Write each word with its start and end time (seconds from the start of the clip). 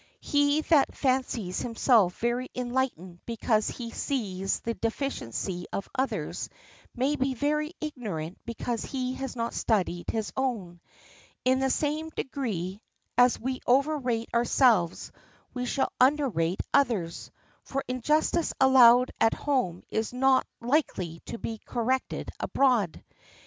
He 0.21 0.61
that 0.61 0.95
fancies 0.97 1.59
himself 1.61 2.17
very 2.17 2.47
enlightened 2.55 3.19
because 3.27 3.67
he 3.67 3.91
sees 3.91 4.59
the 4.59 4.73
deficiency 4.73 5.67
of 5.71 5.87
others 5.93 6.49
may 6.95 7.15
be 7.15 7.35
very 7.35 7.73
ignorant 7.79 8.39
because 8.43 8.83
he 8.83 9.13
has 9.13 9.35
not 9.35 9.53
studied 9.53 10.09
his 10.09 10.33
own. 10.35 10.81
In 11.45 11.59
the 11.59 11.69
same 11.69 12.09
degree 12.09 12.81
as 13.15 13.39
we 13.39 13.61
overrate 13.67 14.29
ourselves 14.33 15.11
we 15.53 15.67
shall 15.67 15.93
underrate 16.01 16.61
others; 16.73 17.29
for 17.63 17.83
injustice 17.87 18.55
allowed 18.59 19.11
at 19.21 19.35
home 19.35 19.83
is 19.91 20.11
not 20.11 20.47
likely 20.61 21.19
to 21.27 21.37
be 21.37 21.59
corrected 21.59 22.31
abroad. 22.39 23.03